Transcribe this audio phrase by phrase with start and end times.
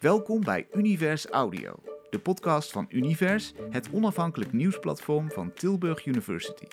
[0.00, 1.74] Welkom bij Univers Audio,
[2.10, 6.66] de podcast van Univers, het onafhankelijk nieuwsplatform van Tilburg University.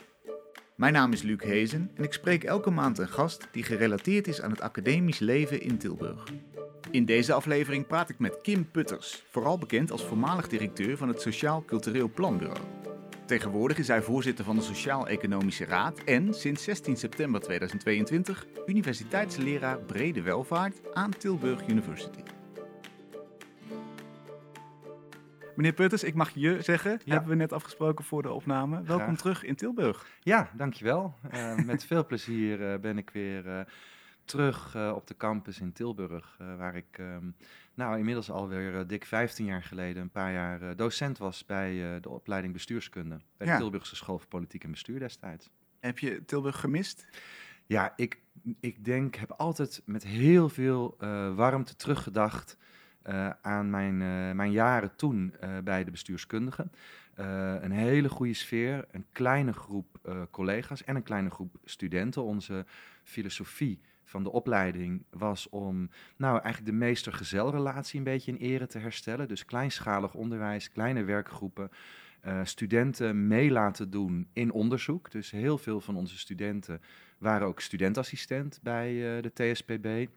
[0.76, 4.42] Mijn naam is Luc Hezen en ik spreek elke maand een gast die gerelateerd is
[4.42, 6.24] aan het academisch leven in Tilburg.
[6.92, 11.22] In deze aflevering praat ik met Kim Putters, vooral bekend als voormalig directeur van het
[11.22, 12.60] Sociaal Cultureel Planbureau.
[13.26, 20.22] Tegenwoordig is hij voorzitter van de Sociaal-Economische Raad en sinds 16 september 2022 universiteitsleraar brede
[20.22, 22.22] welvaart aan Tilburg University.
[25.56, 27.00] Meneer Putters, ik mag je zeggen.
[27.06, 27.12] Ja.
[27.14, 28.84] Hebben we net afgesproken voor de opname.
[28.84, 30.08] Welkom terug in Tilburg.
[30.20, 31.14] Ja, dankjewel.
[31.30, 33.60] Eh met veel plezier eh, ben ik weer eh,
[34.26, 37.26] terug op de campus in Tilburg, waar ik ehm,
[37.74, 42.54] nou inmiddels alweer dik 15 jaar geleden een paar jaar docent was bij de opleiding
[42.54, 43.54] bestuurskunde bij Ja.
[43.54, 45.50] de Tilburgse School voor Politiek en Bestuur destijds.
[45.80, 47.08] Heb je Tilburg gemist?
[47.66, 48.20] Ja, ik,
[48.60, 50.96] ik denk, heb altijd met heel veel
[51.36, 52.58] warmte teruggedacht
[53.06, 56.72] eh, aan mijn, eh, mijn jaren toen eh, bij de bestuurskundigen.
[57.62, 60.00] Een hele goede sfeer, een kleine groep
[60.32, 62.24] collega's en een kleine groep studenten.
[62.24, 62.66] Onze
[63.04, 68.78] filosofie van de opleiding was om nou, eigenlijk de meester-gezelrelatie een beetje in ere te
[68.78, 69.28] herstellen.
[69.28, 71.70] Dus kleinschalig onderwijs, kleine werkgroepen.
[72.44, 75.12] studenten mee laten doen in onderzoek.
[75.12, 76.82] Dus heel veel van onze studenten
[77.18, 80.08] waren ook studentassistent bij de TSPB.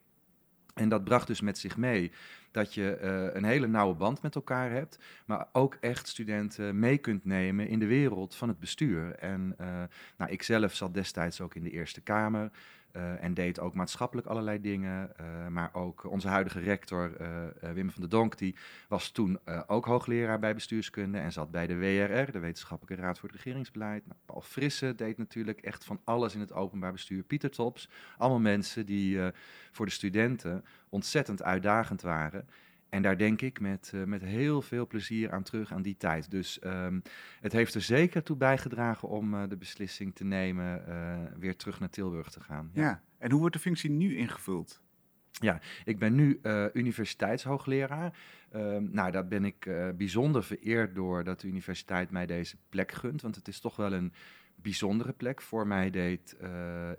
[0.79, 2.13] En dat bracht dus met zich mee
[2.51, 6.99] dat je eh, een hele nauwe band met elkaar hebt, maar ook echt studenten mee
[6.99, 9.15] kunt nemen in de wereld van het bestuur.
[9.15, 9.83] En uh,
[10.17, 12.51] nou, ik zelf zat destijds ook in de Eerste Kamer
[12.97, 15.11] uh, en deed ook maatschappelijk allerlei dingen.
[15.21, 18.57] Uh, maar ook onze huidige rector, uh, Wim van der Donk, die
[18.89, 23.29] was toen ook hoogleraar bij bestuurskunde en zat bij de WRR, de Wetenschappelijke Raad voor
[23.29, 24.07] het Regeringsbeleid.
[24.07, 27.23] Nou, Paul Frisse deed natuurlijk echt van alles in het openbaar bestuur.
[27.23, 29.29] Pieter Tops, allemaal mensen die eh,
[29.73, 32.49] voor de studenten ontzettend uitdagend waren.
[32.89, 36.31] En daar denk ik met, uh, met heel veel plezier aan terug aan die tijd.
[36.31, 37.03] Dus um,
[37.41, 41.81] het heeft er zeker toe bijgedragen om uh, de beslissing te nemen uh, weer terug
[41.81, 42.71] naar Tilburg te gaan.
[42.75, 42.83] Ja.
[42.83, 43.03] ja.
[43.19, 44.83] en hoe wordt de functie nu ingevuld?
[45.31, 46.41] Ja, ik ben nu
[46.73, 48.19] universiteitshoogleraar.
[48.55, 53.23] Um, nou, daar ben ik bijzonder vereerd door dat de universiteit mij deze plek gunt.
[53.23, 54.13] Want het is toch wel een
[54.55, 55.41] bijzondere plek.
[55.41, 56.37] Voor mij deed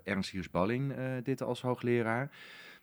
[0.04, 2.30] Ernst Hiers Balling dit als hoogleraar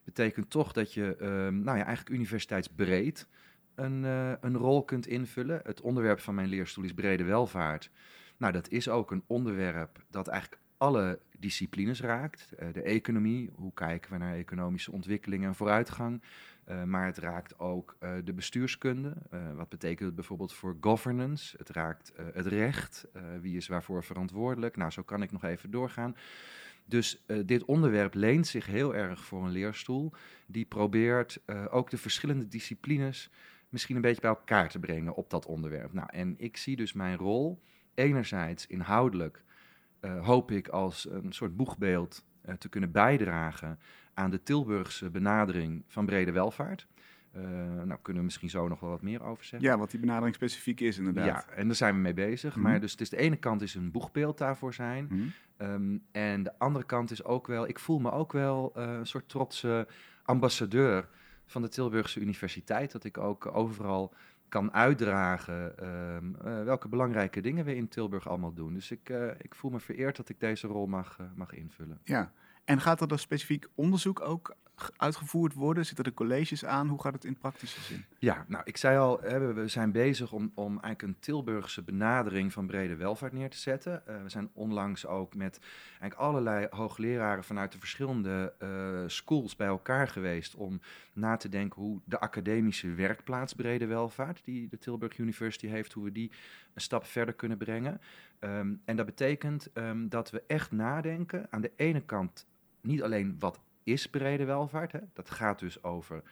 [0.07, 3.27] betekent toch dat je um, nou ja, eigenlijk universiteitsbreed
[3.75, 5.61] een, uh, een rol kunt invullen.
[5.63, 7.89] Het onderwerp van mijn leerstoel is brede welvaart.
[8.37, 12.53] Nou, dat is ook een onderwerp dat eigenlijk alle disciplines raakt.
[12.59, 16.21] Uh, de economie, hoe kijken we naar economische ontwikkeling en vooruitgang.
[16.69, 19.13] Uh, maar het raakt ook de bestuurskunde.
[19.55, 21.57] wat betekent het bijvoorbeeld voor governance?
[21.57, 23.05] Het raakt het recht.
[23.41, 24.75] wie is waarvoor verantwoordelijk?
[24.75, 26.15] Nou, zo kan ik nog even doorgaan.
[26.87, 30.11] Dus uh, dit onderwerp leent zich heel erg voor een leerstoel
[30.45, 33.29] die probeert uh, ook de verschillende disciplines
[33.69, 35.93] misschien een beetje bij elkaar te brengen op dat onderwerp.
[35.93, 37.61] Nou, en ik zie dus mijn rol
[37.93, 39.43] enerzijds inhoudelijk,
[40.01, 42.25] uh, hoop ik als een soort boegbeeld
[42.59, 43.79] te kunnen bijdragen
[44.13, 46.87] aan de Tilburgse benadering van brede welvaart.
[47.37, 47.43] Uh,
[47.83, 49.69] nou, kunnen we misschien zo nog wel wat meer over zeggen.
[49.69, 51.25] Ja, wat die benadering specifiek is inderdaad.
[51.25, 52.49] Ja, en daar zijn we mee bezig.
[52.49, 52.59] Mhm.
[52.59, 52.71] Mm -hmm.
[52.71, 55.07] Maar dus, dus de ene kant is een boegbeeld daarvoor zijn.
[55.09, 55.67] Mm -hmm.
[55.67, 59.07] um, en de andere kant is ook wel, ik voel me ook wel uh, een
[59.07, 59.87] soort trotse
[60.23, 61.07] ambassadeur
[61.45, 62.91] van de Tilburgse Universiteit.
[62.91, 64.13] Dat ik ook overal
[64.49, 68.73] kan uitdragen um, uh, welke belangrijke dingen we in Tilburg allemaal doen.
[68.73, 71.99] Dus ik, ik voel me vereerd dat ik deze rol mag, mag invullen.
[72.03, 72.31] Ja,
[72.65, 74.55] en gaat er dan specifiek onderzoek ook
[74.97, 75.85] uitgevoerd worden?
[75.85, 76.87] Zitten er colleges aan?
[76.87, 78.05] Hoe gaat het in praktische zin?
[78.19, 79.19] Ja, nou, ik zei al,
[79.53, 84.03] we zijn bezig om, om eigenlijk een Tilburgse benadering van brede welvaart neer te zetten.
[84.07, 89.67] Uh, we zijn onlangs ook met eigenlijk allerlei hoogleraren vanuit de verschillende uh, schools bij
[89.67, 90.81] elkaar geweest om
[91.13, 96.03] na te denken hoe de academische werkplaats brede welvaart, die de Tilburg University heeft, hoe
[96.03, 96.31] we die
[96.73, 98.01] een stap verder kunnen brengen.
[98.39, 102.45] Um, en dat betekent um, dat we echt nadenken aan de ene kant
[102.81, 104.91] niet alleen wat is brede welvaart.
[104.91, 104.99] Hè?
[105.13, 106.23] Dat gaat dus over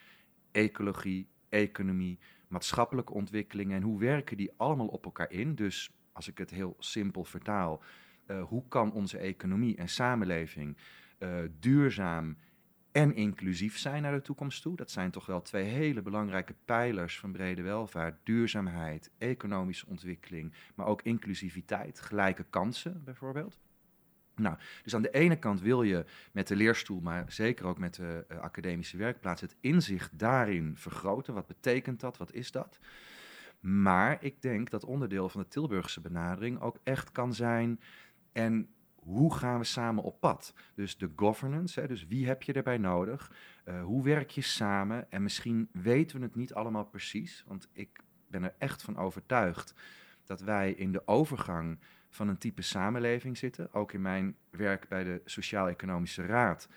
[0.51, 5.55] ecologie, economie, maatschappelijke ontwikkelingen en hoe werken die allemaal op elkaar in.
[5.55, 7.83] Dus als ik het heel simpel vertaal,
[8.27, 10.77] uh, hoe kan onze economie en samenleving
[11.19, 12.37] uh, duurzaam
[12.91, 14.75] en inclusief zijn naar de toekomst toe?
[14.75, 20.85] Dat zijn toch wel twee hele belangrijke pijlers van brede welvaart: duurzaamheid, economische ontwikkeling, maar
[20.85, 23.59] ook inclusiviteit, gelijke kansen bijvoorbeeld.
[24.35, 27.95] Nou, dus aan de ene kant wil je met de leerstoel, maar zeker ook met
[27.95, 31.33] de uh, academische werkplaats, het inzicht daarin vergroten.
[31.33, 32.17] Wat betekent dat?
[32.17, 32.79] Wat is dat?
[33.59, 37.79] Maar ik denk dat onderdeel van de Tilburgse benadering ook echt kan zijn.
[38.31, 40.53] En hoe gaan we samen op pad?
[40.75, 43.31] Dus de governance, hè, dus wie heb je erbij nodig?
[43.65, 45.11] Uh, hoe werk je samen?
[45.11, 49.73] En misschien weten we het niet allemaal precies, want ik ben er echt van overtuigd
[50.23, 51.79] dat wij in de overgang
[52.15, 53.73] van een type samenleving zitten.
[53.73, 56.67] Ook in mijn werk bij de Sociaal-Economische Raad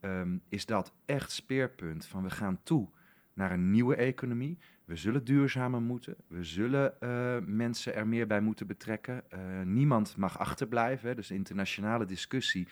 [0.00, 2.88] um, is dat echt speerpunt van we gaan toe
[3.32, 4.58] naar een nieuwe economie.
[4.84, 6.16] We zullen duurzamer moeten.
[6.26, 9.22] We zullen uh, mensen er meer bij moeten betrekken.
[9.34, 11.16] Uh, niemand mag achterblijven.
[11.16, 12.68] Dus de internationale discussie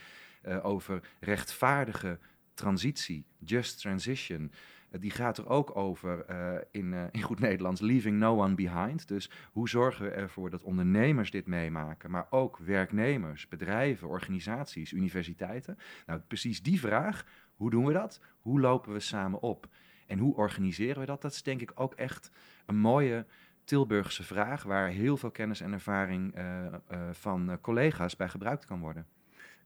[0.47, 2.19] uh, over rechtvaardige
[2.55, 4.53] transitie, just transition,
[4.91, 6.25] die gaat er ook over
[6.71, 9.09] in, in goed Nederlands, leaving no one behind.
[9.09, 15.79] Dus hoe zorgen we ervoor dat ondernemers dit meemaken, maar ook werknemers, bedrijven, organisaties, universiteiten?
[16.07, 18.21] Nou, precies die vraag, hoe doen we dat?
[18.41, 19.69] Hoe lopen we samen op?
[20.07, 21.23] En hoe organiseren we dat?
[21.23, 22.31] Dat is denk ik ook echt
[22.67, 23.27] een mooie
[23.65, 26.35] Tilburgse vraag, waar heel veel kennis en ervaring
[27.11, 29.07] van collega's bij gebruikt kan worden.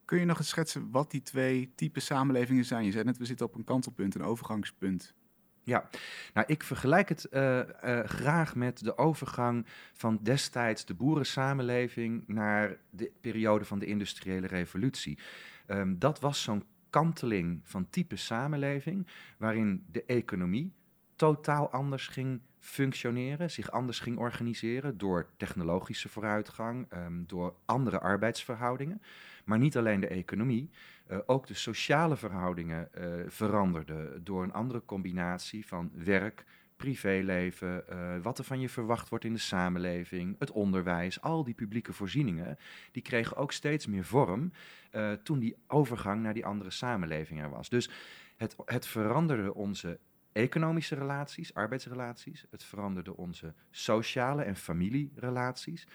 [0.04, 2.84] Kun je nog eens schetsen wat die twee typen samenlevingen zijn?
[2.84, 5.14] Je zei net, we zitten op een kantelpunt, een overgangspunt.
[5.62, 5.88] Ja,
[6.34, 12.76] nou ik vergelijk het uh, uh, graag met de overgang van destijds de boerensamenleving naar
[12.90, 15.18] de periode van de industriële revolutie.
[15.66, 19.06] Um, dat was zo'n kanteling van type samenleving,
[19.38, 20.72] waarin de economie
[21.16, 29.02] totaal anders ging functioneren, zich anders ging organiseren door technologische vooruitgang, um, door andere arbeidsverhoudingen.
[29.44, 30.70] Maar niet alleen de economie,
[31.10, 36.44] uh, ook de sociale verhoudingen uh, veranderden door een andere combinatie van werk,
[36.76, 41.54] privéleven, uh, wat er van je verwacht wordt in de samenleving, het onderwijs, al die
[41.54, 42.58] publieke voorzieningen,
[42.92, 44.52] die kregen ook steeds meer vorm
[45.22, 47.68] toen die overgang naar die andere samenleving er was.
[47.68, 47.90] Dus
[48.36, 49.98] het, het veranderde onze
[50.34, 55.86] economische relaties, arbeidsrelaties, het veranderde onze sociale en familierelaties.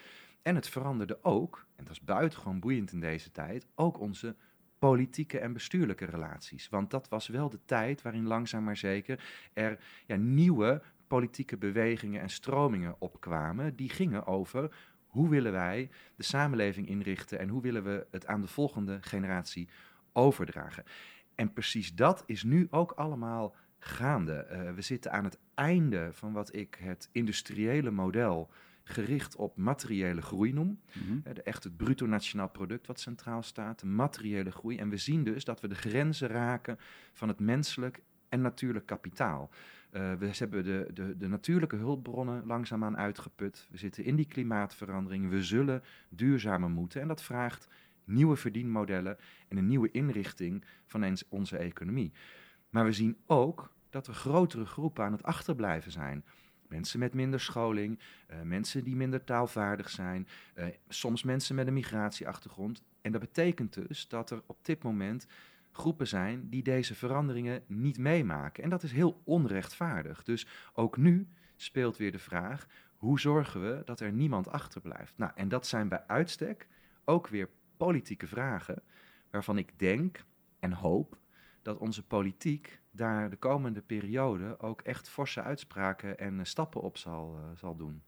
[0.42, 4.36] En het veranderde ook, en dat is buitengewoon boeiend in deze tijd, ook onze
[4.80, 6.70] politieke en bestuurlijke relaties.
[6.70, 12.22] Want dat was wel de tijd waarin langzaam maar zeker er ja, nieuwe politieke bewegingen
[12.22, 13.76] en stromingen opkwamen.
[13.76, 14.76] Die gingen over
[15.08, 19.70] hoe willen wij de samenleving inrichten en hoe willen we het aan de volgende generatie
[20.14, 20.84] overdragen.
[21.36, 24.48] En precies dat is nu ook allemaal gaande.
[24.52, 28.52] Uh, we zitten aan het einde van wat ik het industriële model
[28.90, 30.80] gericht op materiële groei noem.
[30.94, 31.34] Mm -hmm.
[31.44, 34.78] echt het bruto nationaal product wat centraal staat, de materiële groei.
[34.78, 36.78] En we zien dus dat we de grenzen raken
[37.14, 39.50] van het menselijk en natuurlijk kapitaal.
[39.92, 43.68] Uh, we hebben de, de, de natuurlijke hulpbronnen langzaamaan uitgeput.
[43.72, 45.30] We zitten in die klimaatverandering.
[45.30, 47.02] We zullen duurzamer moeten.
[47.02, 47.68] En dat vraagt
[48.04, 52.12] nieuwe verdienmodellen en een nieuwe inrichting van onze economie.
[52.70, 56.24] Maar we zien ook dat er grotere groepen aan het achterblijven zijn.
[56.70, 58.00] Mensen met minder scholing,
[58.32, 62.84] uh, mensen die minder taalvaardig zijn, uh, soms mensen met een migratieachtergrond.
[63.02, 65.28] En dat betekent dus dat er op dit moment
[65.72, 68.64] groepen zijn die deze veranderingen niet meemaken.
[68.64, 70.24] En dat is heel onrechtvaardig.
[70.24, 75.18] Dus ook nu speelt weer de vraag: hoe zorgen we dat er niemand achterblijft?
[75.18, 76.68] Nou, en dat zijn bij uitstek
[77.06, 78.84] ook weer politieke vragen,
[79.30, 80.26] waarvan ik denk
[80.60, 81.18] en hoop
[81.62, 87.38] dat onze politiek daar de komende periode ook echt forse uitspraken en stappen op zal,
[87.38, 88.02] uh, zal doen.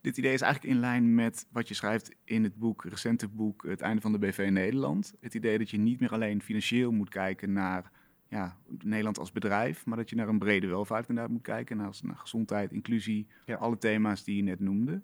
[0.00, 3.62] Dit idee is eigenlijk in lijn met wat je schrijft in het boek, recente boek
[3.62, 5.14] Het einde van de BV Nederland.
[5.20, 7.90] Het idee dat je niet meer alleen financieel moet kijken naar
[8.28, 11.98] ja, Nederland als bedrijf, maar dat je naar een brede welvaart inderdaad moet kijken, naar,
[12.02, 13.56] naar gezondheid, inclusie, ja.
[13.56, 15.02] alle thema's die je net noemde.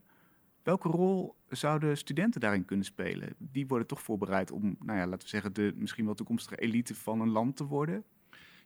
[0.63, 3.35] Welke rol zouden studenten daarin kunnen spelen?
[3.39, 6.95] Die worden toch voorbereid om, nou ja, laten we zeggen, de misschien wel toekomstige elite
[6.95, 8.05] van een land te worden.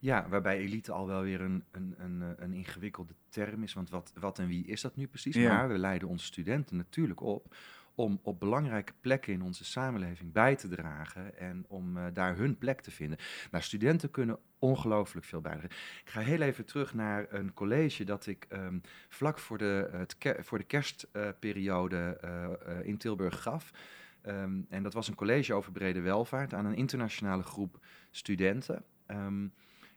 [0.03, 3.73] Ja, waarbij elite al wel weer een, een, een, een ingewikkelde term is.
[3.73, 5.35] Want wat, wat en wie is dat nu precies?
[5.35, 5.49] Ja.
[5.49, 7.55] Maar we leiden onze studenten natuurlijk op
[7.95, 12.59] om op belangrijke plekken in onze samenleving bij te dragen en om uh, daar hun
[12.59, 13.19] plek te vinden.
[13.51, 15.71] Nou, studenten kunnen ongelooflijk veel bijdragen.
[16.05, 20.17] Ik ga heel even terug naar een college dat ik um, vlak voor de, het
[20.39, 23.71] voor de kerstperiode uh, in Tilburg gaf.
[24.27, 28.85] Um, en dat was een college over brede welvaart aan een internationale groep studenten.
[29.07, 29.53] Um,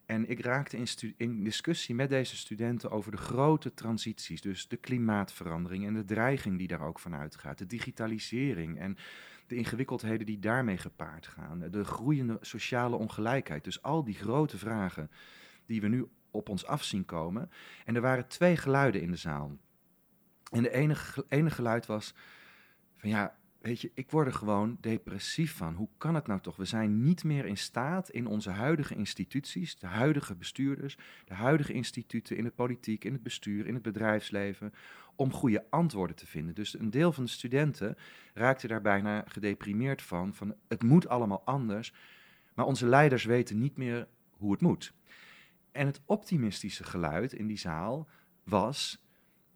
[0.05, 4.77] en ik raakte in, in, discussie met deze studenten over de grote transities, dus de
[4.77, 8.97] klimaatverandering en de dreiging die daar ook van uitgaat, de digitalisering en
[9.47, 13.63] de ingewikkeldheden die daarmee gepaard gaan, de groeiende sociale ongelijkheid.
[13.63, 15.11] Dus al die grote vragen
[15.65, 17.49] die we nu op ons af zien komen.
[17.85, 19.57] En er waren twee geluiden in de zaal.
[20.51, 20.95] En de ene,
[21.29, 22.13] ene geluid was
[22.95, 25.73] van ja, weet je, ik word er gewoon depressief van.
[25.73, 26.55] Hoe kan het nou toch?
[26.55, 31.73] We zijn niet meer in staat in onze huidige instituties, de huidige bestuurders, de huidige
[31.73, 34.73] instituten in de politiek, in het bestuur, in het bedrijfsleven,
[35.15, 36.55] om goede antwoorden te vinden.
[36.55, 37.97] Dus een deel van de studenten
[38.33, 41.93] raakte daar bijna gedeprimeerd van, van het moet allemaal anders,
[42.53, 44.93] maar onze leiders weten niet meer hoe het moet.
[45.71, 48.07] En het optimistische geluid in die zaal
[48.43, 49.04] was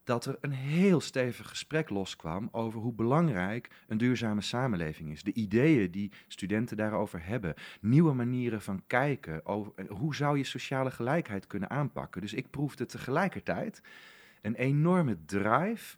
[0.04, 5.24] dat er een heel stevig gesprek loskwam over hoe belangrijk een duurzame samenleving is.
[5.24, 10.92] De ideeën die studenten daarover hebben, nieuwe manieren van kijken, over, hoe zou je sociale
[10.92, 12.22] gelijkheid kunnen aanpakken.
[12.22, 13.82] Dus ik proefde tegelijkertijd
[14.42, 15.98] een enorme drive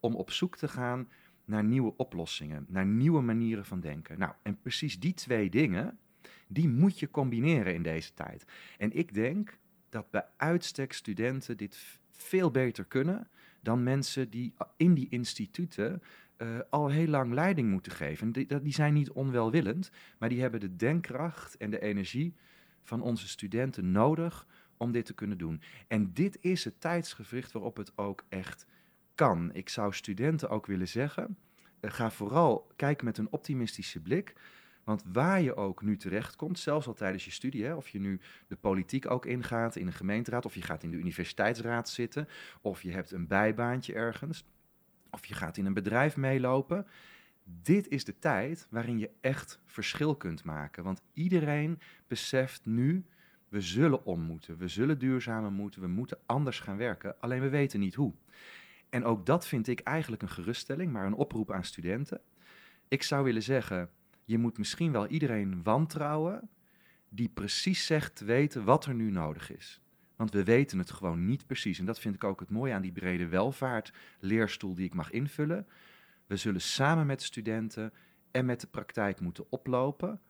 [0.00, 1.08] om op zoek te gaan
[1.44, 4.18] naar nieuwe oplossingen, naar nieuwe manieren van denken.
[4.18, 5.98] Nou, en precies die twee dingen,
[6.48, 8.44] die moet je combineren in deze tijd.
[8.78, 13.28] En ik denk dat bij uitstek studenten dit veel beter kunnen
[13.60, 16.02] dan mensen die in die instituten
[16.38, 18.32] uh, al heel lang leiding moeten geven.
[18.32, 22.34] Die, die zijn niet onwelwillend, maar die hebben de denkkracht en de energie
[22.82, 25.60] van onze studenten nodig om dit te kunnen doen.
[25.88, 28.66] En dit is het tijdsgevricht waarop het ook echt
[29.14, 29.50] kan.
[29.52, 31.36] Ik zou studenten ook willen zeggen,
[31.80, 34.34] uh, ga vooral kijken met een optimistische blik.
[34.84, 38.20] Want waar je ook nu terechtkomt, zelfs al tijdens je studie, hè, of je nu
[38.46, 42.28] de politiek ook ingaat in een gemeenteraad, of je gaat in de universiteitsraad zitten,
[42.60, 44.44] of je hebt een bijbaantje ergens,
[45.10, 46.86] of je gaat in een bedrijf meelopen.
[47.44, 50.84] Dit is de tijd waarin je echt verschil kunt maken.
[50.84, 53.04] Want iedereen beseft nu,
[53.48, 57.48] we zullen om moeten, we zullen duurzamer moeten, we moeten anders gaan werken, alleen we
[57.48, 58.14] weten niet hoe.
[58.88, 62.20] En ook dat vind ik eigenlijk een geruststelling, maar een oproep aan studenten.
[62.88, 63.90] Ik zou willen zeggen,
[64.30, 66.48] je moet misschien wel iedereen wantrouwen
[67.08, 69.80] die precies zegt te weten wat er nu nodig is.
[70.16, 71.78] Want we weten het gewoon niet precies.
[71.78, 75.10] En dat vind ik ook het mooie aan die brede welvaart leerstoel die ik mag
[75.10, 75.66] invullen.
[76.26, 77.92] We zullen samen met studenten
[78.30, 80.20] en met de praktijk moeten oplopen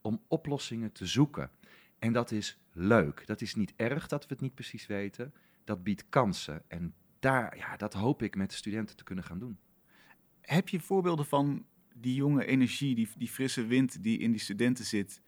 [0.00, 1.50] om oplossingen te zoeken.
[1.98, 3.26] En dat is leuk.
[3.26, 5.34] Dat is niet erg dat we het niet precies weten.
[5.64, 6.62] Dat biedt kansen.
[6.68, 9.58] En daar, ja, dat hoop ik met de studenten te kunnen gaan doen.
[10.40, 11.66] Heb je voorbeelden van
[12.00, 15.22] die jonge energie, die, die frisse wind die in die studenten zit,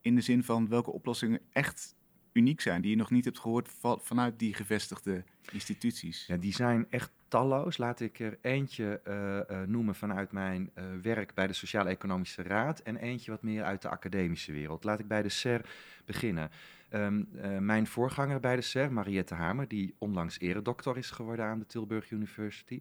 [0.00, 1.96] in de zin van welke oplossingen echt
[2.32, 6.26] uniek zijn, die je nog niet hebt gehoord vanuit die gevestigde instituties?
[6.26, 7.78] Ja, die zijn echt talloos.
[7.78, 12.80] Laat ik er eentje uh, uh, noemen vanuit mijn uh, werk bij de Sociaal-Economische Raad
[12.80, 14.84] en eentje wat meer uit de academische wereld.
[14.84, 15.68] Laat ik bij de SER
[16.04, 16.50] beginnen.
[16.90, 17.28] Um,
[17.60, 22.10] mijn voorganger bij de SER, Mariette Hamer, die onlangs eredoctor is geworden aan de Tilburg
[22.10, 22.80] University,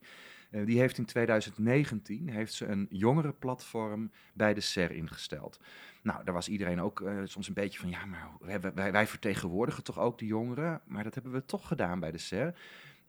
[0.54, 5.60] uh, die heeft in 2019 heeft ze een jongerenplatform bij de SER ingesteld.
[6.02, 8.30] Nou, daar was iedereen ook uh, soms een beetje van, ja, maar
[8.92, 12.56] wij, vertegenwoordigen toch ook de jongeren, maar dat hebben we toch gedaan bij de SER.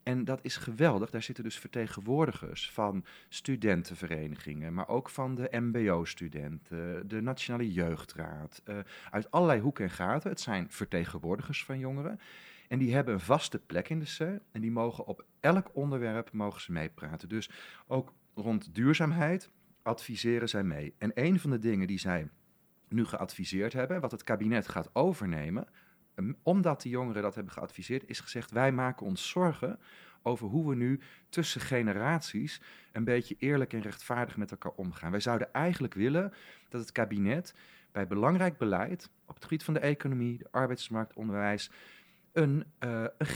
[0.03, 1.11] En dat is geweldig.
[1.11, 8.79] Daar zitten dus vertegenwoordigers van studentenverenigingen, maar ook van de MBO-studenten, de Nationale Jeugdraad, uh,
[9.11, 10.31] uit allerlei hoeken en gaten.
[10.31, 12.21] Het zijn vertegenwoordigers van jongeren.
[12.69, 16.33] En die hebben een vaste plek in de CER en die mogen op elk onderwerp
[16.33, 17.29] mogen ze meepraten.
[17.29, 17.51] Dus
[17.87, 19.51] ook rond duurzaamheid
[19.83, 20.95] adviseren zij mee.
[20.99, 22.31] En een van de dingen die zij
[22.89, 25.69] nu geadviseerd hebben, wat het kabinet gaat overnemen,
[26.43, 29.79] omdat de jongeren dat hebben geadviseerd, is gezegd: wij maken ons zorgen
[30.23, 32.61] over hoe we nu tussen generaties
[32.93, 35.11] een beetje eerlijk en rechtvaardig met elkaar omgaan.
[35.11, 36.33] Wij zouden eigenlijk willen
[36.69, 37.55] dat het kabinet
[37.93, 41.71] bij belangrijk beleid op het gebied van de economie, de arbeidsmarkt, onderwijs,
[42.33, 43.27] een, uh, een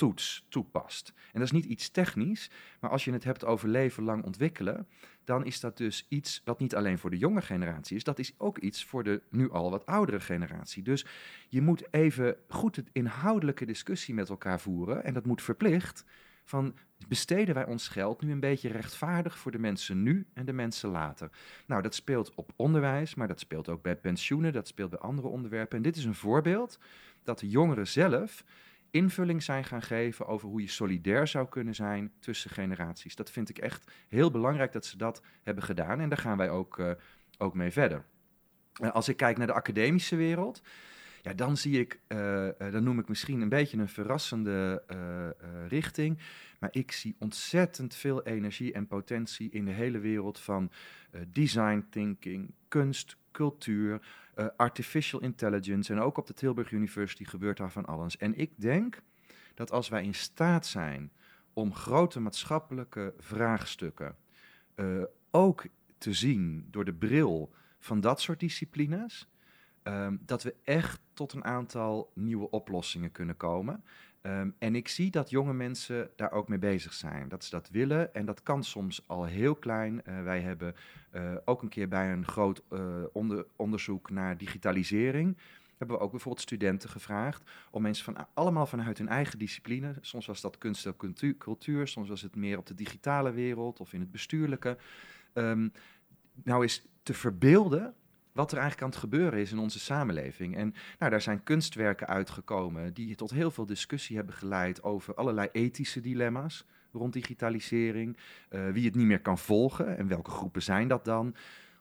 [0.00, 1.12] generatietoets toepast.
[1.16, 4.86] En dat is niet iets technisch, maar als je het hebt over leven lang ontwikkelen,
[5.24, 8.34] dan is dat dus iets wat niet alleen voor de jonge generatie is, dat is
[8.38, 10.82] ook iets voor de nu al wat oudere generatie.
[10.82, 11.06] Dus
[11.48, 16.04] je moet even goed het inhoudelijke discussie met elkaar voeren en dat moet verplicht.
[16.44, 16.74] Van
[17.08, 20.90] besteden wij ons geld nu een beetje rechtvaardig voor de mensen nu en de mensen
[20.90, 21.30] later?
[21.66, 25.28] Nou, dat speelt op onderwijs, maar dat speelt ook bij pensioenen, dat speelt bij andere
[25.28, 25.76] onderwerpen.
[25.76, 26.78] En dit is een voorbeeld
[27.22, 28.44] dat de jongeren zelf
[28.90, 33.14] invulling zijn gaan geven over hoe je solidair zou kunnen zijn tussen generaties.
[33.14, 36.50] Dat vind ik echt heel belangrijk dat ze dat hebben gedaan en daar gaan wij
[36.50, 36.90] ook, uh,
[37.38, 38.04] ook mee verder.
[38.82, 40.62] Uh, als ik kijk naar de academische wereld,
[41.22, 44.82] ja, dan zie ik, uh, dan noem ik misschien een beetje een verrassende
[45.68, 46.18] richting,
[46.58, 50.70] maar ik zie ontzettend veel energie en potentie in de hele wereld van
[51.32, 54.00] design thinking, kunst, cultuur,
[54.36, 55.92] uh, artificial intelligence.
[55.92, 58.16] En ook op de Tilburg University gebeurt daar van alles.
[58.16, 59.02] En ik denk
[59.54, 61.12] dat als wij in staat zijn
[61.52, 64.16] om grote maatschappelijke vraagstukken
[64.76, 65.66] uh, ook
[65.98, 69.28] te zien door de bril van dat soort disciplines,
[69.82, 73.84] ehm, dat we echt tot een aantal nieuwe oplossingen kunnen komen.
[74.20, 77.28] Ehm, en ik zie dat jonge mensen daar ook mee bezig zijn.
[77.28, 80.02] Dat ze dat willen en dat kan soms al heel klein.
[80.08, 80.74] Uh, wij hebben
[81.14, 82.62] uh, ook een keer bij een groot
[83.12, 85.36] onder, onderzoek naar digitalisering
[85.80, 90.26] hebben we ook bijvoorbeeld studenten gevraagd om mensen van allemaal vanuit hun eigen discipline, soms
[90.26, 90.96] was dat kunst en
[91.38, 94.76] cultuur, soms was het meer op de digitale wereld of in het bestuurlijke,
[95.34, 95.72] um,
[96.32, 97.94] nou eens te verbeelden
[98.32, 100.56] wat er eigenlijk aan het gebeuren is in onze samenleving.
[100.56, 105.48] En nou, daar zijn kunstwerken uitgekomen die tot heel veel discussie hebben geleid over allerlei
[105.52, 108.16] ethische dilemma's rond digitalisering,
[108.50, 111.34] uh, wie het niet meer kan volgen en welke groepen zijn dat dan.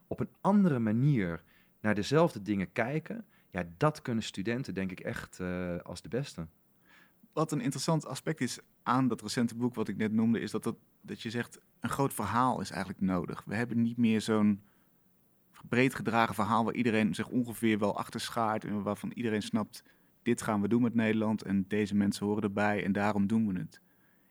[0.07, 1.43] Op een andere manier
[1.81, 6.47] naar dezelfde dingen kijken, ja, dat kunnen studenten denk ik echt uh, als de beste.
[7.33, 10.63] Wat een interessant aspect is aan dat recente boek wat ik net noemde, is dat,
[10.63, 13.43] dat, dat je zegt, een groot verhaal is eigenlijk nodig.
[13.45, 14.61] We hebben niet meer zo'n
[15.67, 19.83] breed gedragen verhaal waar iedereen zich ongeveer wel achter schaart en waarvan iedereen snapt,
[20.21, 23.59] dit gaan we doen met Nederland en deze mensen horen erbij en daarom doen we
[23.59, 23.81] het.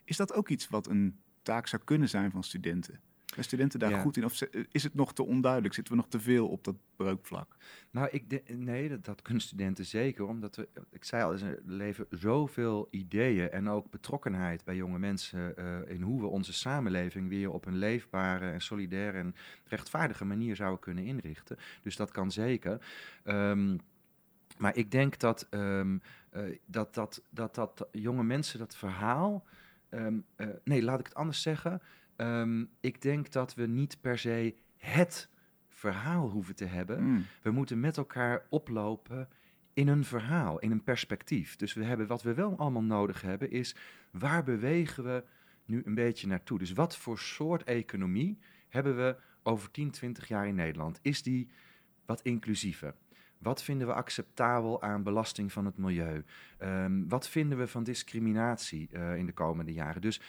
[0.05, 3.01] Is dat ook iets wat een taak zou kunnen zijn van studenten?
[3.29, 4.25] Zijn studenten daar goed in?
[4.25, 5.75] Of is het nog te onduidelijk?
[5.75, 7.57] Zitten we nog te veel op dat breukvlak?
[7.91, 10.27] Nou, ik nee, dat, dat, kunnen studenten zeker.
[10.27, 15.55] Omdat we, ik zei al, er leven zoveel ideeën en ook betrokkenheid bij jonge mensen
[15.59, 20.57] uh, in hoe we onze samenleving weer op een leefbare en solidaire en rechtvaardige manier
[20.57, 21.57] zouden kunnen inrichten.
[21.83, 22.87] Dus dat kan zeker.
[23.25, 23.81] Um,
[24.59, 29.45] maar ik denk dat, um, uh, dat, dat, dat, dat jonge mensen dat verhaal.
[29.91, 31.83] Um, uh, nee, laat ik het anders zeggen.
[32.21, 35.29] Um, ik denk dat we niet per se het
[35.69, 37.03] verhaal hoeven te hebben.
[37.03, 37.25] Mm.
[37.43, 39.29] We moeten met elkaar oplopen
[39.75, 41.57] in een verhaal, in een perspectief.
[41.57, 43.77] Dus we hebben, wat we wel allemaal nodig hebben, is
[44.11, 45.25] waar bewegen we
[45.65, 46.59] nu een beetje naartoe?
[46.59, 50.99] Dus wat voor soort economie hebben we over 10, 20 jaar in Nederland?
[51.03, 51.49] Is die
[52.07, 52.95] wat inclusiever?
[53.39, 56.25] Wat vinden we acceptabel aan belasting van het milieu?
[56.63, 60.01] Um, wat vinden we van discriminatie uh, in de komende jaren?
[60.01, 60.21] Dus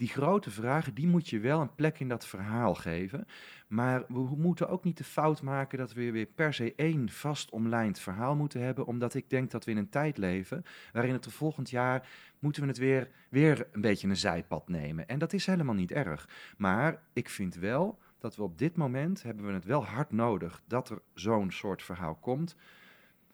[0.00, 3.26] die grote vragen, die moet je wel een plek in dat verhaal geven.
[3.68, 7.50] Maar we moeten ook niet de fout maken dat we weer per se één vast
[7.50, 8.86] omlijnd verhaal moeten hebben.
[8.86, 12.68] Omdat ik denk dat we in een tijd leven waarin het volgend jaar moeten we
[12.68, 15.08] het weer, weer een beetje een zijpad nemen.
[15.08, 16.28] En dat is helemaal niet erg.
[16.56, 20.62] Maar ik vind wel dat we op dit moment hebben we het wel hard nodig
[20.66, 22.56] dat er zo'n soort verhaal komt.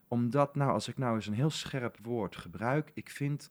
[0.08, 3.50] Omdat, nou, als ik nou eens een heel scherp woord gebruik, ik vind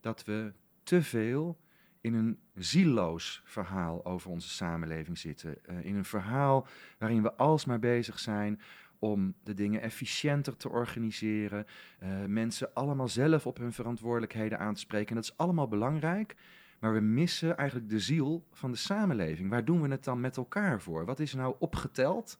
[0.00, 0.52] dat we
[0.82, 1.58] te veel
[2.00, 5.58] in een zieloos verhaal over onze samenleving zitten.
[5.70, 6.66] Uh, in een verhaal
[6.98, 8.60] waarin we alsmaar bezig zijn
[8.98, 11.66] om de dingen efficiënter te organiseren,
[12.02, 15.08] uh, mensen allemaal zelf op hun verantwoordelijkheden aan te spreken.
[15.08, 16.36] En dat is allemaal belangrijk,
[16.80, 19.50] maar we missen eigenlijk de ziel van de samenleving.
[19.50, 21.04] Waar doen we het dan met elkaar voor?
[21.04, 22.38] Wat is nou opgeteld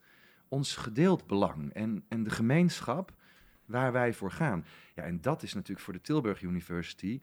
[0.48, 3.12] ons gedeeld belang en, en de gemeenschap
[3.64, 4.64] waar wij voor gaan?
[4.94, 7.20] Ja, en dat is natuurlijk voor de Tilburg University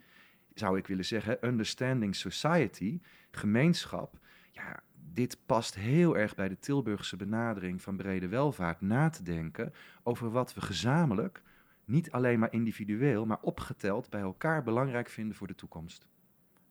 [0.56, 3.00] zou ik willen zeggen, understanding society,
[3.32, 4.20] gemeenschap.
[4.52, 9.74] Ja, dit past heel erg bij de Tilburgse benadering van brede welvaart, na te denken
[10.04, 11.42] over wat we gezamenlijk,
[11.86, 16.08] niet alleen maar individueel, maar opgeteld bij elkaar belangrijk vinden voor de toekomst.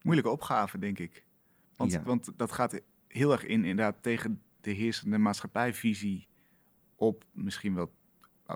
[0.03, 1.25] Moeilijke opgave, denk ik.
[1.77, 2.03] Want, ja.
[2.03, 6.27] want dat gaat heel erg in inderdaad tegen de heersende maatschappijvisie
[6.95, 7.93] op misschien wel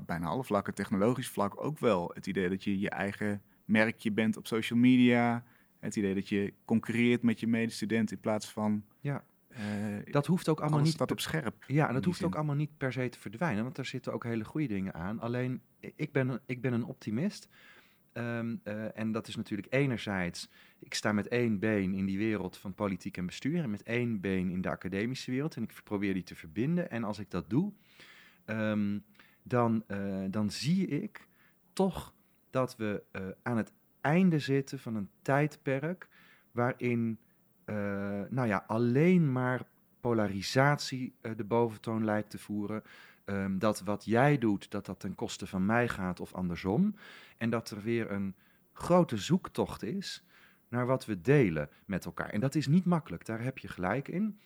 [0.06, 2.10] bijna alle vlakken, technologisch vlak ook wel.
[2.14, 5.44] Het idee dat je je eigen merk bent op social media.
[5.78, 8.84] Het idee dat je concurreert met je medestudent in plaats van.
[9.00, 9.24] Ja.
[9.50, 9.58] Uh,
[10.12, 10.92] dat hoeft ook allemaal niet.
[10.92, 11.64] staat op scherp.
[11.66, 14.24] Ja, en dat hoeft ook allemaal niet per se te verdwijnen, want daar zitten ook
[14.24, 15.20] hele goede dingen aan.
[15.20, 17.48] Alleen, ik ben, ik ben een optimist.
[18.12, 22.56] Um, uh, en dat is natuurlijk enerzijds, ik sta met één been in die wereld
[22.56, 25.56] van politiek en bestuur en met één been in de academische wereld.
[25.56, 26.90] En ik probeer die te verbinden.
[26.90, 27.72] En als ik dat doe,
[28.46, 29.04] um,
[29.42, 31.26] dan, uh, dan zie ik
[31.72, 32.14] toch
[32.58, 36.08] dat we uh, aan het einde zitten van een tijdperk
[36.52, 37.18] waarin
[37.66, 37.76] uh,
[38.28, 39.62] nou ja, alleen maar
[40.00, 42.82] polarisatie uh, de boventoon lijkt te voeren.
[43.24, 46.94] Um, dat wat jij doet, dat dat ten koste van mij gaat of andersom.
[47.36, 48.34] En dat er weer een
[48.72, 50.24] grote zoektocht is
[50.68, 52.28] naar wat we delen met elkaar.
[52.28, 54.38] En dat is niet makkelijk, daar heb je gelijk in.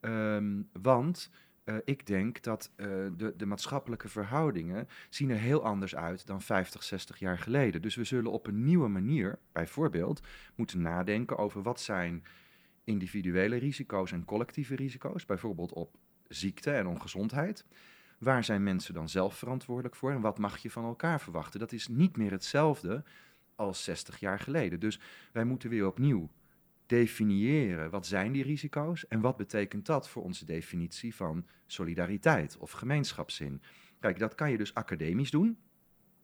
[0.00, 1.30] Um, want
[1.66, 6.42] uh, ik denk dat uh, de, de, maatschappelijke verhoudingen zien er heel anders uit dan
[6.42, 7.82] 50, 60 jaar geleden.
[7.82, 10.20] Dus we zullen op een nieuwe manier, bijvoorbeeld,
[10.54, 12.24] moeten nadenken over wat zijn
[12.84, 15.96] individuele risico's en collectieve risico's, bijvoorbeeld op
[16.28, 17.64] ziekte en ongezondheid.
[18.18, 21.60] Waar zijn mensen dan zelf verantwoordelijk voor en wat mag je van elkaar verwachten?
[21.60, 23.04] Dat is niet meer hetzelfde
[23.54, 24.80] als 60 jaar geleden.
[24.80, 25.00] Dus
[25.32, 26.30] wij moeten weer opnieuw
[26.86, 32.70] definiëren wat zijn die risico's en wat betekent dat voor onze definitie van solidariteit of
[32.70, 33.62] gemeenschapszin.
[34.00, 35.58] Kijk, dat kan je dus academisch doen.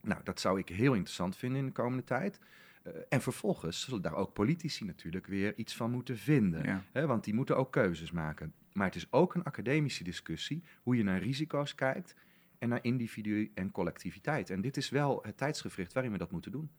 [0.03, 2.39] Nou, dat zou ik heel interessant vinden in de komende tijd.
[2.87, 6.65] Uh, en vervolgens zullen daar ook politici natuurlijk weer iets van moeten vinden.
[6.65, 6.85] Ja.
[6.93, 8.55] Hè, want die moeten ook keuzes maken.
[8.73, 12.15] Maar het is ook een academische discussie hoe je naar risico's kijkt
[12.59, 14.51] en naar individu en collectiviteit.
[14.51, 16.71] En dit is wel het tijdsgevricht waarin we dat moeten doen.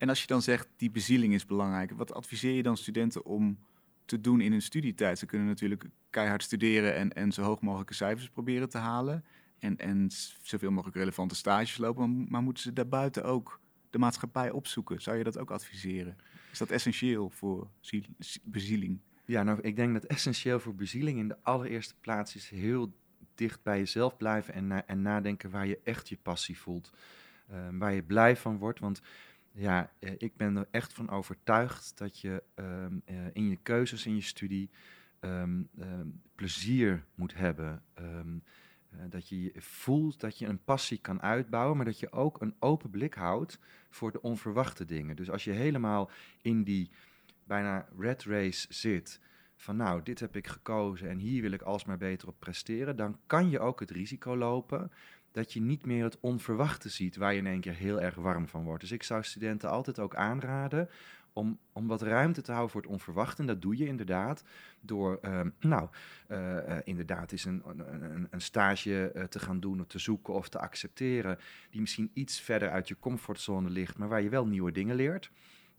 [0.00, 3.58] En als je dan zegt, die bezieling is belangrijk, wat adviseer je dan studenten om
[4.04, 5.18] te doen in hun studietijd?
[5.18, 9.24] Ze kunnen natuurlijk keihard studeren en, en zo hoog mogelijke cijfers proberen te halen.
[9.58, 10.10] En, en
[10.42, 12.26] zoveel mogelijk relevante stages lopen.
[12.28, 13.60] Maar moeten ze daarbuiten ook
[13.90, 15.02] de maatschappij opzoeken?
[15.02, 16.16] Zou je dat ook adviseren?
[16.52, 17.70] Is dat essentieel voor
[18.42, 19.00] bezieling?
[19.24, 22.92] Ja, nou, ik denk dat essentieel voor bezieling in de allereerste plaats is heel
[23.34, 26.92] dicht bij jezelf blijven en, en nadenken waar je echt je passie voelt.
[27.50, 28.78] Uh, waar je blij van wordt.
[28.78, 29.00] Want
[29.52, 34.06] ja, eh, ik ben er echt van overtuigd dat je um, uh, in je keuzes
[34.06, 34.70] in je studie
[35.20, 37.82] um, um, plezier moet hebben.
[38.00, 38.20] Uh,
[39.08, 42.90] dat je voelt dat je een passie kan uitbouwen, maar dat je ook een open
[42.90, 43.58] blik houdt
[43.90, 45.16] voor de onverwachte dingen.
[45.16, 46.10] Dus als je helemaal
[46.42, 46.90] in die
[47.44, 49.20] bijna red race zit,
[49.56, 53.18] van nou, dit heb ik gekozen en hier wil ik alsmaar beter op presteren, dan
[53.26, 54.92] kan je ook het risico lopen
[55.32, 58.48] dat je niet meer het onverwachte ziet waar je in één keer heel erg warm
[58.48, 58.80] van wordt.
[58.80, 60.88] Dus ik zou studenten altijd ook aanraden
[61.32, 63.40] om, om wat ruimte te houden voor het onverwachte.
[63.40, 64.44] En dat doe je inderdaad
[64.80, 65.88] door, uh, nou,
[66.28, 70.34] uh, uh, inderdaad is een, een, een stage eh, te gaan doen of te zoeken
[70.34, 71.38] of te accepteren,
[71.70, 75.30] die misschien iets verder uit je comfortzone ligt, maar waar je wel nieuwe dingen leert.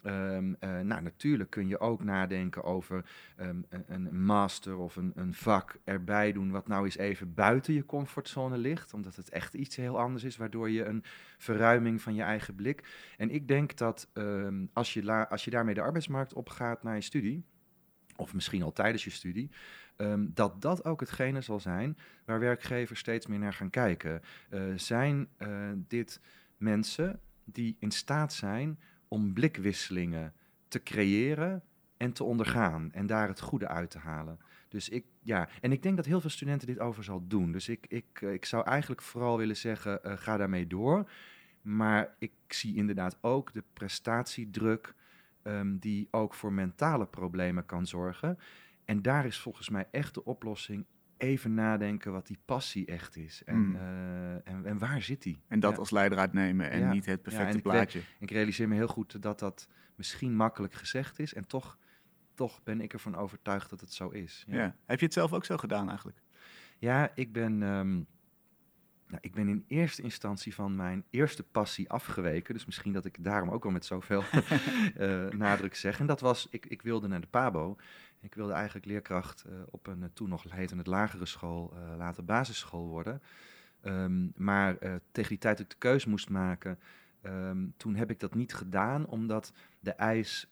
[0.04, 3.06] Um, uh, nou, natuurlijk kun je ook nadenken over
[3.40, 7.86] um, een, master of een, een, vak erbij doen, wat nou eens even buiten je
[7.86, 11.04] comfortzone ligt, omdat het echt iets heel anders is, waardoor je een
[11.38, 12.84] verruiming van je eigen blik.
[13.18, 17.02] En ik denk dat um, als, je als je daarmee de arbeidsmarkt opgaat naar je
[17.02, 17.44] studie,
[18.16, 19.52] of misschien al tijdens je studie,
[20.20, 24.22] dat dat ook hetgene zal zijn waar werkgevers steeds meer naar gaan kijken.
[24.50, 26.22] Uh, zijn uh, dit
[26.58, 28.80] mensen die in staat zijn
[29.14, 30.34] om blikwisselingen
[30.68, 31.64] te creëren
[31.98, 34.40] en te ondergaan en daar het goede uit te halen.
[34.70, 37.52] Dus ik, ja, en ik denk dat heel veel studenten dit over zal doen.
[37.52, 41.10] Dus ik, ik, ik zou eigenlijk vooral willen zeggen, uh, ga daarmee door.
[41.62, 44.96] Maar ik zie inderdaad ook de prestatiedruk
[45.44, 48.38] um, die ook voor mentale problemen kan zorgen.
[48.86, 50.86] En daar is volgens mij echt de oplossing
[51.22, 53.44] even nadenken wat die passie echt is.
[53.46, 53.76] En, mm.
[53.76, 55.42] uh, en, en, waar zit die?
[55.48, 55.78] En dat ja.
[55.78, 56.92] als leider uitnemen en ja.
[56.92, 58.00] niet het perfecte ja, plaatje.
[58.00, 61.34] Ik, ik, realiseer me heel goed dat dat misschien makkelijk gezegd is.
[61.34, 61.78] En toch,
[62.34, 64.46] toch ben ik ervan overtuigd dat het zo is.
[64.48, 64.76] Ja.
[64.86, 66.22] Heb je het zelf ook zo gedaan eigenlijk?
[66.78, 67.62] Ja, ik ben...
[67.62, 68.08] Um,
[69.08, 72.54] nou, ik ben in eerste instantie van mijn eerste passie afgeweken.
[72.54, 74.24] Dus misschien dat ik daarom ook wel met zoveel
[74.98, 76.00] uh, nadruk zeg.
[76.00, 77.78] En dat was, ik, ik wilde naar de PABO.
[78.22, 81.98] Ik wilde eigenlijk leerkracht uh, op een uh, toen nog heette het lagere school, uh,
[81.98, 83.22] later basisschool worden.
[83.84, 84.78] Um, maar
[85.12, 86.80] tegen die tijd dat ik de keuze moest maken,
[87.24, 90.48] um, toen heb ik dat niet gedaan, omdat de eis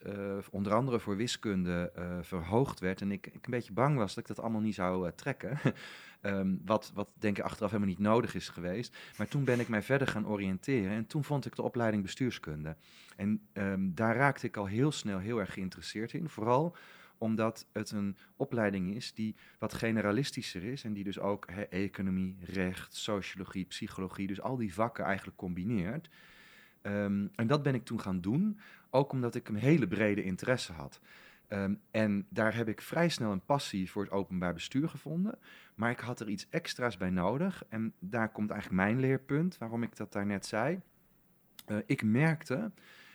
[0.52, 3.02] onder andere voor wiskunde verhoogd werd.
[3.02, 5.60] En ik, ik, een beetje bang was dat ik dat allemaal niet zou trekken.
[6.22, 8.98] um, wat, wat denk ik achteraf helemaal niet nodig is geweest.
[9.18, 12.76] Maar toen ben ik mij verder gaan oriënteren en toen vond ik de opleiding bestuurskunde.
[13.16, 13.42] En
[13.94, 16.30] daar raakte ik al heel snel heel erg geïnteresseerd in.
[16.30, 16.76] Vooral
[17.20, 22.96] omdat het een opleiding is die wat generalistischer is en die dus ook economie, recht,
[22.96, 26.10] sociologie, psychologie, dus al die vakken eigenlijk combineert.
[26.82, 30.74] Um, en dat ben ik toen gaan doen, ook omdat ik een hele brede interesse
[30.74, 31.00] had.
[31.50, 35.40] Um, en daar heb ik vrij snel een passie voor het openbaar bestuur gevonden.
[35.76, 37.64] Maar ik had er iets extra's bij nodig.
[37.70, 40.80] En daar komt eigenlijk mijn leerpunt, waarom ik dat daarnet zei.
[41.68, 42.72] Uh, ik merkte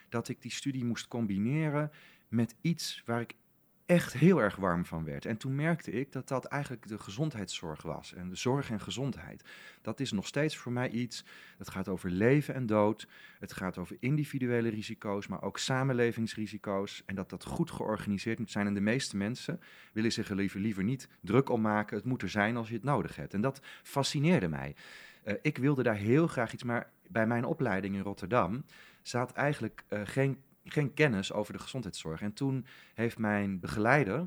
[0.08, 1.90] dat ik die studie moest combineren
[2.28, 3.34] met iets waar ik
[3.86, 5.26] echt heel erg warm van werd.
[5.26, 8.14] En toen merkte ik dat dat eigenlijk de gezondheidszorg was.
[8.14, 9.44] En de zorg en gezondheid.
[9.82, 11.24] Dat is nog steeds voor mij iets.
[11.58, 13.08] Het gaat over leven en dood.
[13.38, 17.02] Het gaat over individuele risico's, maar ook samenlevingsrisico's.
[17.06, 18.66] En dat dat goed georganiseerd moet zijn.
[18.66, 19.60] En de meeste mensen
[19.92, 21.96] willen zich er liever, liever niet druk om maken.
[21.96, 23.34] Het moet er zijn als je het nodig hebt.
[23.34, 24.74] En dat fascineerde mij.
[25.24, 28.64] Uh, ik wilde daar heel graag iets, maar bij mijn opleiding in Rotterdam
[29.02, 32.20] zat eigenlijk uh, geen geen kennis over de gezondheidszorg.
[32.20, 34.26] En toen heeft mijn begeleider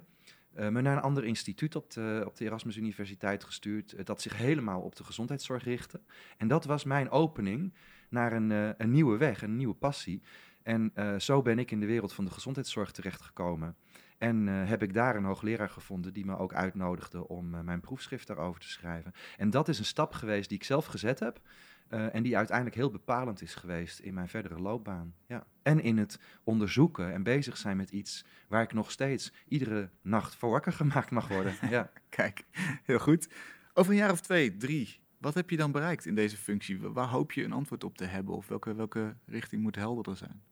[0.57, 4.21] uh, me naar een ander instituut op de, op de Erasmus Universiteit gestuurd, uh, dat
[4.21, 5.99] zich helemaal op de gezondheidszorg richtte.
[6.37, 7.73] En dat was mijn opening
[8.09, 10.21] naar een, uh, een nieuwe weg, een nieuwe passie.
[10.63, 13.75] En zo ben ik in de wereld van de gezondheidszorg terechtgekomen.
[14.17, 18.61] En heb ik daar een hoogleraar gevonden die me ook uitnodigde om mijn proefschrift daarover
[18.61, 19.13] te schrijven.
[19.37, 21.41] En dat is een stap geweest die ik zelf gezet heb.
[21.89, 25.13] Uh, en die uiteindelijk heel bepalend is geweest in mijn verdere loopbaan.
[25.27, 25.45] Ja.
[25.61, 30.35] En in het onderzoeken en bezig zijn met iets waar ik nog steeds iedere nacht
[30.35, 31.53] voor wakker gemaakt mag worden.
[31.69, 31.91] ja.
[32.09, 32.45] Kijk,
[32.83, 33.29] heel goed.
[33.73, 36.79] Over een jaar of twee, drie, Wat heb je dan bereikt in deze functie?
[36.79, 38.35] Waar hoop je een antwoord op te hebben?
[38.35, 40.43] Of welke, welke richting moet helderder zijn?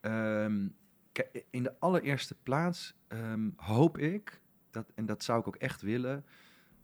[0.00, 0.68] Ehm,
[1.50, 6.24] in de allereerste plaats ehm, hoop ik, dat, en dat zou ik ook echt willen,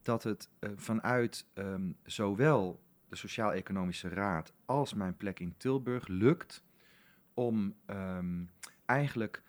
[0.03, 2.81] dat het uh, vanuit um, zowel
[3.11, 6.65] de Sociaal-Economische Raad als mijn plek in Tilburg lukt
[7.35, 7.75] om
[8.87, 9.43] eigenlijk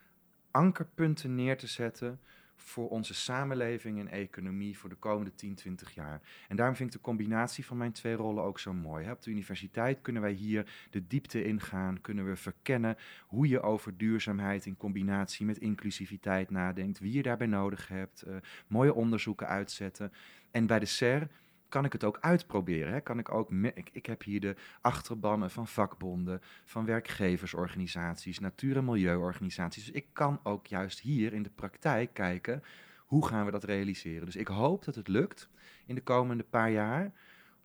[0.52, 2.19] ankerpunten neer te zetten
[2.62, 6.21] voor onze samenleving en economie voor de komende 10, 20 jaar.
[6.47, 9.12] En daarom vind ik de combinatie van mijn twee rollen ook zo mooi.
[9.12, 12.97] Op de universiteit kunnen wij hier de diepte ingaan, kunnen we verkennen
[13.28, 18.36] hoe je over duurzaamheid in combinatie met inclusiviteit nadenkt, wie je daarbij nodig hebt, uh,
[18.67, 20.13] mooie onderzoeken uitzetten.
[20.52, 21.28] En bij de SER
[21.71, 22.93] kan ik het ook uitproberen.
[22.93, 23.01] Hè?
[23.01, 28.86] Kan ik, ook ik, ik heb hier de achterbannen van vakbonden, van werkgeversorganisaties, natuur- en
[28.86, 29.86] milieuorganisaties.
[29.86, 32.63] Dus ik kan ook juist hier in de praktijk kijken
[32.97, 34.25] hoe gaan we dat realiseren.
[34.25, 35.49] Dus ik hoop dat het lukt
[35.86, 37.12] in de komende paar jaar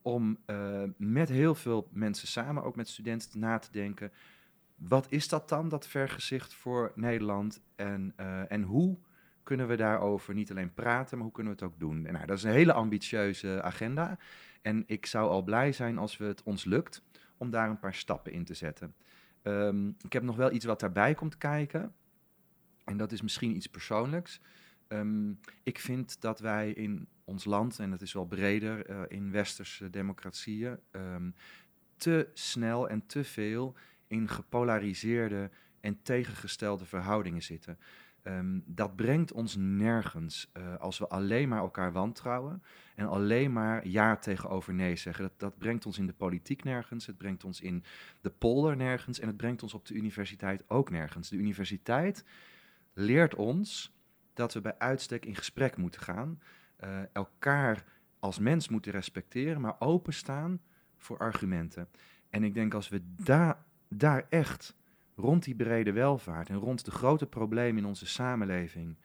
[0.03, 4.13] om uh, met heel veel mensen samen, ook met studenten, na te denken.
[4.77, 7.61] Wat is dat dan, dat vergezicht voor Nederland?
[7.77, 8.99] En, uh, en hoe
[9.47, 12.07] kunnen we daarover niet alleen praten, maar hoe kunnen we het ook doen?
[12.07, 14.19] En nou, dat is een hele ambitieuze agenda.
[14.63, 17.03] En ik zou al blij zijn als we het ons lukt
[17.37, 18.95] om daar een paar stappen in te zetten.
[19.43, 21.95] Um, ik heb nog wel iets wat daarbij komt kijken.
[22.85, 24.41] En dat is misschien iets persoonlijks.
[24.89, 29.31] Um, ik vind dat wij in ons land, en dat is wel breder uh, in
[29.31, 31.35] westerse democratieën, um,
[31.97, 33.75] te snel en te veel
[34.07, 37.79] in gepolariseerde en tegengestelde verhoudingen zitten.
[38.29, 42.63] Um, dat brengt ons nergens uh, als we alleen maar elkaar wantrouwen
[42.95, 45.25] en alleen maar ja tegenover nee zeggen.
[45.25, 47.85] Dat, dat brengt ons in de politiek nergens, het brengt ons in
[48.21, 51.29] de polder nergens en het brengt ons op de universiteit ook nergens.
[51.29, 52.25] De universiteit
[52.93, 53.95] leert ons
[54.35, 56.41] dat we bij uitstek in gesprek moeten gaan,
[56.85, 57.85] uh, elkaar
[58.19, 60.61] als mens moeten respecteren, maar openstaan
[60.97, 61.89] voor argumenten.
[62.31, 64.77] En ik denk als we da daar echt
[65.17, 68.99] rond die brede welvaart en rond de grote problemen in onze samenleving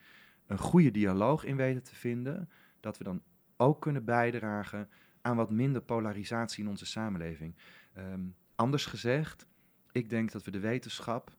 [0.46, 3.22] een goede dialoog in weten te vinden, dat we dan
[3.56, 4.88] ook kunnen bijdragen
[5.20, 7.54] aan wat minder polarisatie in onze samenleving.
[7.98, 9.46] Um, anders gezegd,
[9.92, 11.36] ik denk dat we de wetenschap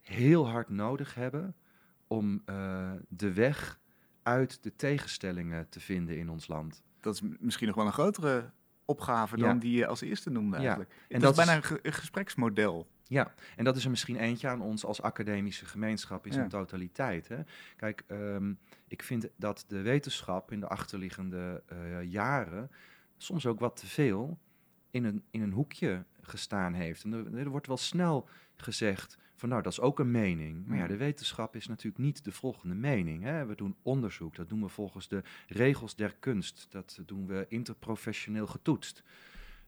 [0.00, 1.56] heel hard nodig hebben
[2.06, 3.80] om uh, de weg
[4.22, 6.82] uit de tegenstellingen te vinden in ons land.
[7.00, 8.50] Dat is misschien nog wel een grotere
[8.84, 9.60] opgave dan ja.
[9.60, 10.90] die je als eerste noemde eigenlijk.
[10.90, 11.14] Ja.
[11.14, 12.88] En dat, is bijna een, een gespreksmodel.
[13.14, 16.50] Ja, en dat is er misschien eentje aan ons als academische gemeenschap in zijn ja.
[16.50, 17.28] totaliteit.
[17.28, 17.38] Hè?
[17.76, 22.70] Kijk, um, ik vind dat de wetenschap in de achterliggende uh, jaren
[23.16, 24.38] soms ook wat te veel
[24.90, 27.04] in een, in een hoekje gestaan heeft.
[27.04, 30.66] En er, er, wordt wel snel gezegd van nou, dat is ook een mening.
[30.66, 33.22] Maar ja, de wetenschap is natuurlijk niet de volgende mening.
[33.22, 33.46] Hè?
[33.46, 36.66] We doen onderzoek, dat doen we volgens de regels der kunst.
[36.70, 39.02] Dat doen we interprofessioneel getoetst.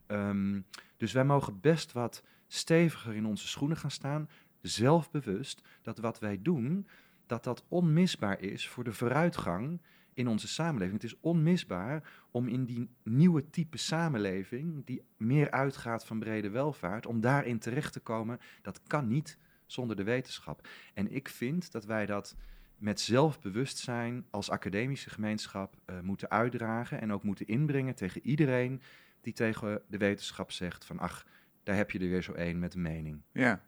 [0.06, 4.28] Um, dus wij mogen best wat steviger in onze schoenen gaan staan,
[4.60, 6.86] zelfbewust dat wat wij doen,
[7.26, 9.80] dat dat onmisbaar is voor de vooruitgang
[10.14, 11.02] in onze samenleving.
[11.02, 17.06] Het is onmisbaar om in die nieuwe type samenleving, die meer uitgaat van brede welvaart,
[17.06, 18.38] om daarin terecht te komen.
[18.62, 20.68] Dat kan niet zonder de wetenschap.
[20.94, 22.36] En ik vind dat wij dat
[22.76, 28.82] met zelfbewustzijn als academische gemeenschap uh, moeten uitdragen en ook moeten inbrengen tegen iedereen
[29.20, 31.26] die tegen de wetenschap zegt van ach,
[31.66, 33.22] daar heb je er weer zo één met een mening.
[33.32, 33.62] Ja,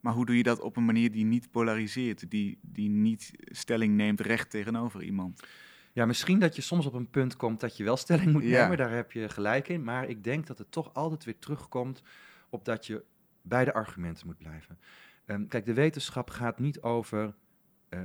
[0.00, 3.94] maar hoe doe je dat op een manier die niet polariseert, die, die niet stelling
[3.94, 5.42] neemt recht tegenover iemand?
[5.92, 8.62] Ja, misschien dat je soms op een punt komt dat je wel stelling moet ja.
[8.62, 9.84] nemen, daar heb je gelijk in.
[9.84, 12.02] Maar ik denk dat het toch altijd weer terugkomt
[12.48, 13.04] op dat je
[13.42, 14.78] bij de argumenten moet blijven.
[15.26, 17.34] Um, kijk, de wetenschap gaat niet over
[17.90, 18.00] uh,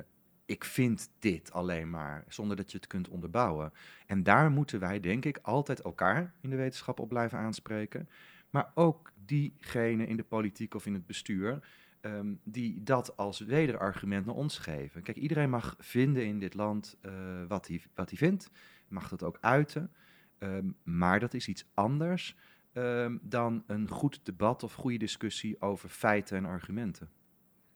[0.45, 3.73] ik vind dit alleen maar, zonder dat je het kunt onderbouwen.
[4.06, 8.10] En daar moeten wij, denk ik, altijd elkaar in de wetenschap op blijven aanspreken.
[8.49, 11.59] Maar ook diegenen in de politiek of in het bestuur
[12.01, 15.01] um, die dat als wederargument naar ons geven.
[15.01, 17.12] Kijk, iedereen mag vinden in dit land uh,
[17.47, 18.51] wat hij wat vindt,
[18.88, 19.91] mag dat ook uiten.
[20.39, 22.35] Um, maar dat is iets anders
[22.73, 27.09] um, dan een goed debat of goede discussie over feiten en argumenten.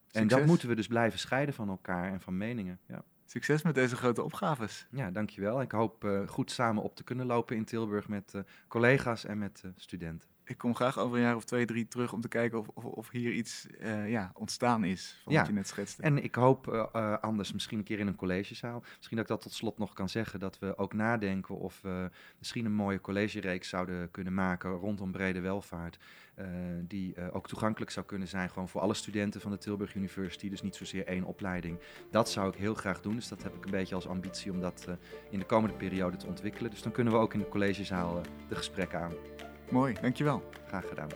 [0.05, 0.21] Succes.
[0.21, 2.79] En dat moeten we dus blijven scheiden van elkaar en van meningen.
[2.87, 3.03] Ja.
[3.25, 4.87] Succes met deze grote opgaves.
[4.91, 5.61] Ja, dankjewel.
[5.61, 9.37] Ik hoop uh, goed samen op te kunnen lopen in Tilburg met uh, collega's en
[9.37, 10.29] met studenten.
[10.45, 12.83] Ik kom graag over een jaar of twee, drie terug om te kijken of, of,
[12.83, 15.21] of hier iets eh, ja, ontstaan is.
[15.23, 15.39] Van Ja.
[15.39, 16.01] wat je net schetste.
[16.01, 18.79] En ik hoop eh, eh, anders misschien een keer in een collegezaal.
[18.97, 20.39] Misschien dat ik dat tot slot nog kan zeggen.
[20.39, 25.39] Dat we ook nadenken of we misschien een mooie collegereeks zouden kunnen maken rondom brede
[25.39, 25.97] welvaart.
[26.87, 30.49] die ook toegankelijk zou kunnen zijn gewoon voor alle studenten van de Tilburg University.
[30.49, 31.79] Dus niet zozeer één opleiding.
[32.11, 33.15] Dat zou ik heel graag doen.
[33.15, 34.87] Dus dat heb ik een beetje als ambitie om dat
[35.29, 36.71] in de komende periode te ontwikkelen.
[36.71, 39.13] Dus dan kunnen we ook in de collegezaal de gesprekken aan.
[39.73, 40.43] Mooi, dankjewel.
[40.67, 41.09] Graag gedaan.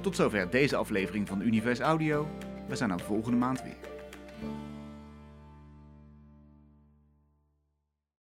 [0.00, 2.28] Tot zover deze aflevering van Univers Audio.
[2.68, 3.93] We zijn er volgende maand weer.